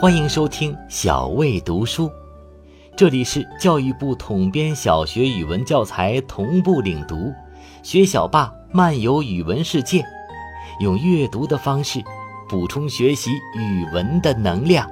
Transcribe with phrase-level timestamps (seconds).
[0.00, 2.10] 欢迎收听小魏读书，
[2.96, 7.30] 这里是教育部统编小学语文教材同步领读，
[7.82, 10.02] 学小霸漫游语文世界，
[10.80, 12.02] 用阅读的方式
[12.48, 14.88] 补充学习语文的能量。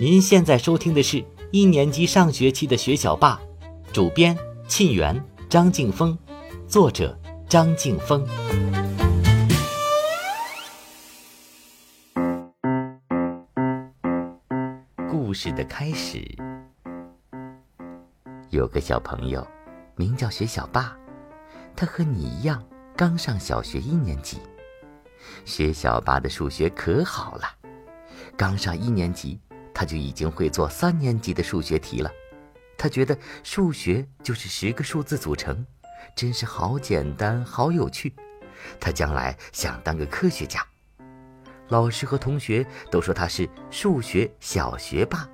[0.00, 3.38] 您现在收听的是一年级上学期的学小霸，
[3.92, 4.34] 主编
[4.66, 6.16] 沁园、张静峰，
[6.66, 7.14] 作者
[7.54, 8.26] 张静峰。
[15.08, 16.20] 故事的开始，
[18.50, 19.46] 有个小朋友，
[19.94, 20.96] 名叫学小霸，
[21.76, 22.60] 他和你一样
[22.96, 24.40] 刚上小学一年级。
[25.44, 27.44] 学小霸的数学可好了，
[28.36, 29.40] 刚上一年级。
[29.72, 32.10] 他就已经会做三年级的数学题了，
[32.76, 35.64] 他觉得数学就是十个数字组成，
[36.14, 38.14] 真是好简单，好有趣。
[38.80, 40.66] 他将来想当个科学家，
[41.68, 45.28] 老师和同学都说他是数学小学霸。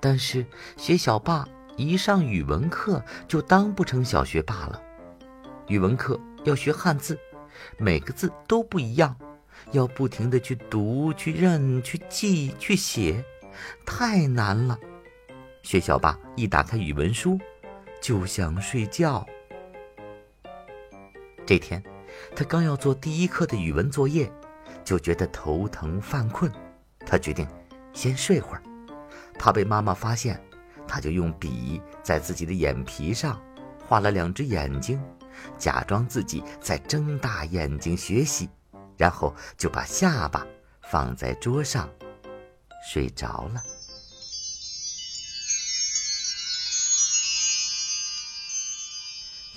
[0.00, 0.44] 但是
[0.76, 4.82] 学小霸一上语文课就当不成小学霸了，
[5.68, 7.18] 语文课要学汉字，
[7.78, 9.16] 每个字都不一样。
[9.70, 13.24] 要不停的去读、去认、去记、去写，
[13.86, 14.78] 太难了。
[15.62, 17.38] 薛小霸一打开语文书，
[18.04, 19.26] 就想睡觉。
[21.46, 21.82] 这天，
[22.36, 24.30] 他刚要做第一课的语文作业，
[24.84, 26.52] 就觉得头疼犯困。
[27.06, 27.48] 他决定
[27.94, 28.62] 先睡会儿，
[29.38, 30.38] 怕被妈妈发现，
[30.86, 33.42] 他就用笔在自己的眼皮上
[33.88, 35.02] 画了两只眼睛，
[35.56, 38.50] 假装自己在睁大眼睛学习。
[38.98, 40.46] 然后就把下巴
[40.82, 41.88] 放在桌上，
[42.92, 43.62] 睡着了。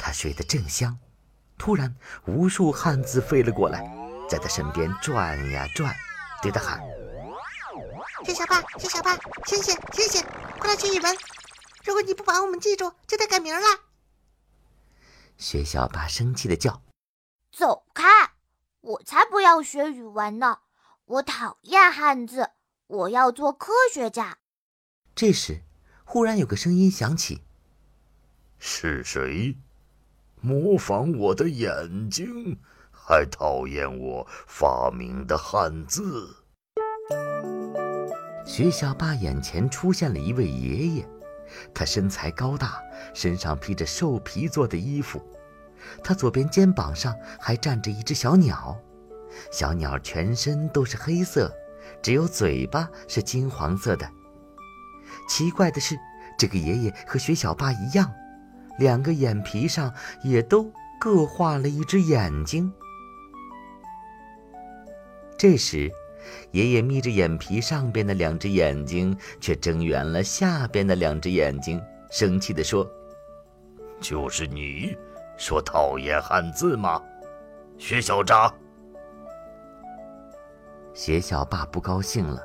[0.07, 0.97] 他睡得正香，
[1.57, 1.93] 突然
[2.27, 3.83] 无数汉字飞了过来，
[4.29, 5.93] 在他身边转呀转，
[6.41, 6.79] 对他喊
[8.23, 10.25] ：“薛小霸，薛小霸，醒醒，醒醒，
[10.59, 11.13] 快来学语文！
[11.83, 13.67] 如果你不把我们记住，就得改名了。”
[15.37, 16.81] 薛小霸生气的叫
[17.51, 18.07] ：“走开！”
[18.79, 20.59] 我才不要学语文呢！
[21.03, 22.51] 我讨厌汉字，
[22.87, 24.37] 我要做科学家。
[25.13, 25.63] 这时，
[26.05, 27.43] 忽然有个声音响起
[28.57, 29.57] ：“是谁？
[30.41, 32.57] 模仿我的眼睛，
[32.91, 36.35] 还讨厌我发明的汉字？”
[38.45, 41.05] 徐小霸眼前出现了一位爷爷，
[41.73, 42.79] 他身材高大，
[43.13, 45.21] 身上披着兽皮做的衣服。
[46.03, 48.77] 他左边肩膀上还站着一只小鸟，
[49.51, 51.51] 小鸟全身都是黑色，
[52.01, 54.09] 只有嘴巴是金黄色的。
[55.29, 55.95] 奇怪的是，
[56.37, 58.11] 这个爷爷和学小霸一样，
[58.77, 59.93] 两个眼皮上
[60.23, 62.71] 也都各画了一只眼睛。
[65.37, 65.91] 这时，
[66.51, 72.89] 爷爷眯着眼皮上边的两只眼睛，却睁圆了下边的两只眼睛，生气地说
[74.01, 74.97] ：“就是你。”
[75.37, 76.99] 说讨厌汉字吗？
[77.77, 78.51] 薛小渣。
[80.95, 82.41] 薛小霸不高兴了。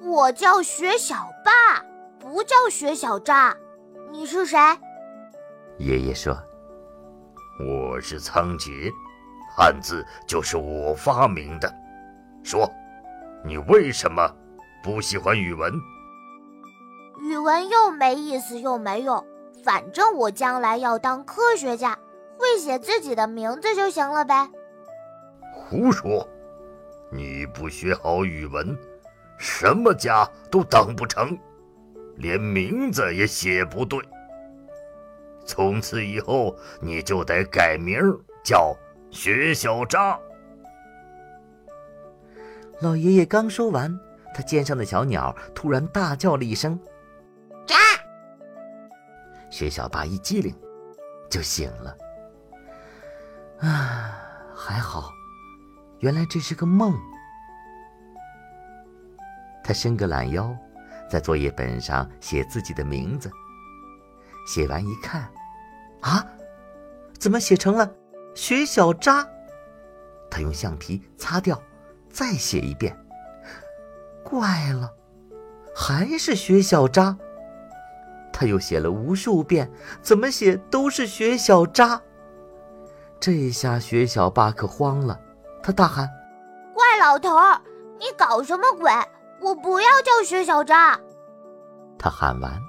[0.00, 1.84] 我叫薛小霸，
[2.20, 3.56] 不叫薛小渣。
[4.12, 4.56] 你是谁？
[5.78, 6.36] 爷爷说
[7.60, 8.92] ：“我是仓颉，
[9.56, 11.72] 汉字就是我发明的。
[12.42, 12.70] 说，
[13.44, 14.30] 你为什么
[14.82, 15.72] 不喜欢语文？
[17.20, 19.24] 语文又没意思又没用，
[19.64, 21.98] 反正我将来要当科学家。”
[22.36, 24.50] 会写自己的名字就行了呗。
[25.54, 26.28] 胡说！
[27.10, 28.76] 你不学好语文，
[29.38, 31.38] 什么家都当不成，
[32.16, 34.00] 连名字也写不对。
[35.46, 37.98] 从此以后，你就得改名
[38.42, 38.76] 叫
[39.10, 40.18] 薛小渣。
[42.80, 43.98] 老爷爷刚说完，
[44.34, 46.78] 他肩上的小鸟突然大叫了一声
[47.66, 47.76] ：“渣！”
[49.50, 50.54] 薛小八一激灵，
[51.30, 51.96] 就醒了。
[53.60, 54.18] 啊，
[54.54, 55.10] 还好，
[56.00, 56.94] 原来这是个梦。
[59.62, 60.54] 他伸个懒腰，
[61.08, 63.30] 在作业本上写自己的名字。
[64.46, 65.28] 写完一看，
[66.00, 66.26] 啊，
[67.18, 67.90] 怎么写成了
[68.34, 69.26] “薛小渣”？
[70.30, 71.60] 他用橡皮擦掉，
[72.10, 72.96] 再写一遍。
[74.22, 74.92] 怪了，
[75.74, 77.16] 还是“薛小渣”。
[78.32, 79.70] 他又写了无数遍，
[80.02, 82.02] 怎么写都是“薛小渣”。
[83.20, 85.18] 这下薛小霸可慌了，
[85.62, 86.08] 他大喊
[86.74, 87.60] ：“怪老头儿，
[87.98, 88.90] 你搞什么鬼？
[89.40, 90.98] 我不要叫薛小渣！”
[91.96, 92.60] 他喊完，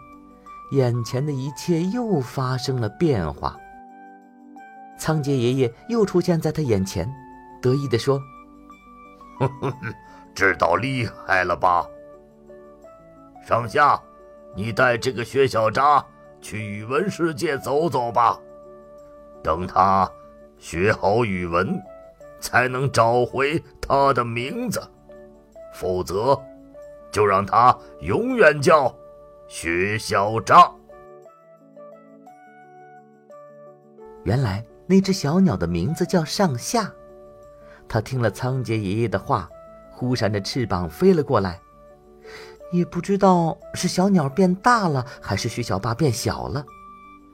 [0.71, 3.57] 眼前的一切又发生了变化。
[4.97, 7.12] 仓颉爷爷又出现在他眼前，
[7.62, 8.19] 得意地说
[10.33, 11.85] ：“知道厉害了吧？
[13.45, 14.01] 上下，
[14.56, 16.03] 你带这个薛小渣
[16.41, 18.39] 去语文世界走走吧。
[19.44, 20.09] 等他
[20.57, 21.79] 学好语文，
[22.39, 24.81] 才能找回他的名字，
[25.73, 26.41] 否则，
[27.12, 28.91] 就让他永远叫
[29.47, 30.69] 薛小渣。”
[34.24, 36.92] 原来那只小鸟的名字叫上下。
[37.88, 39.47] 它听了仓颉爷爷的话，
[39.92, 41.59] 忽扇着翅膀飞了过来。
[42.71, 46.65] 也不知道是小鸟变大了，还是薛小八变小了。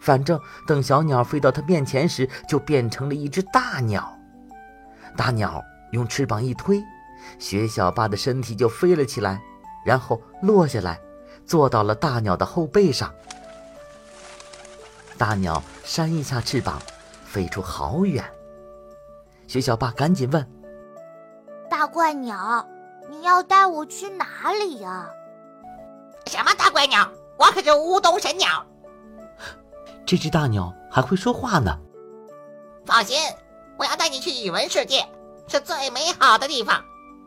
[0.01, 4.13] 反正等小鸟飞到他面前时，就变成了一只大鸟。
[5.15, 6.83] 大鸟用翅膀一推，
[7.39, 9.41] 薛小八的身体就飞了起来，
[9.85, 10.99] 然后落下来，
[11.51, 13.13] 坐到了大鸟的后背上。
[15.17, 16.81] 大鸟扇一下翅膀，
[17.25, 18.23] 飞出好远。
[19.49, 20.49] 学小霸赶紧问
[21.69, 22.65] ：“大怪鸟，
[23.09, 25.09] 你要带我去哪里呀
[26.27, 27.11] ？”“什么大怪鸟？
[27.37, 28.65] 我可是乌冬神鸟。”
[30.07, 31.77] 这只大鸟还会说话呢。
[32.85, 33.19] 放心，
[33.77, 35.05] 我要带你去语文世界，
[35.49, 36.81] 是最美好的地方。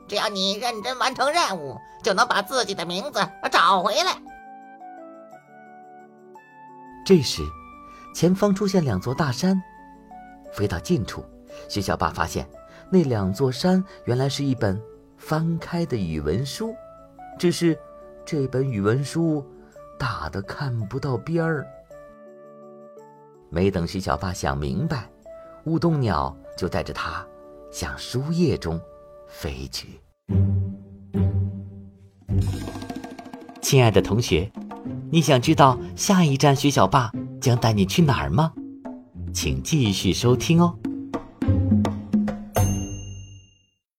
[0.09, 3.21] 只要你认真完成任务，就能把自己的名字
[3.51, 4.17] 找回来。
[7.05, 7.43] 这时。
[8.15, 9.61] 前方出现两座大山，
[10.53, 11.25] 飞到近处，
[11.69, 12.49] 徐小霸发现
[12.89, 14.81] 那两座山原来是一本
[15.17, 16.73] 翻开的语文书，
[17.37, 17.77] 只是
[18.25, 19.45] 这本语文书
[19.99, 21.67] 大的看不到边儿。
[23.51, 25.11] 没等徐小霸想明白，
[25.65, 27.27] 乌冬鸟就带着他
[27.73, 28.81] 向书页中
[29.37, 30.01] 飞去。
[33.61, 34.51] 亲爱的同学，
[35.11, 37.11] 你想知道下一站徐小坝？
[37.41, 38.53] 将带你去哪儿吗？
[39.33, 40.79] 请继续收听哦。